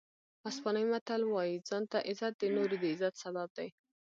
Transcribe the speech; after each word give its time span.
اسپانوي 0.49 0.87
متل 0.93 1.21
وایي 1.27 1.55
ځان 1.69 1.83
ته 1.91 1.97
عزت 2.09 2.33
د 2.39 2.43
نورو 2.55 2.75
د 2.81 2.83
عزت 2.93 3.13
سبب 3.23 3.47
دی. 3.57 3.67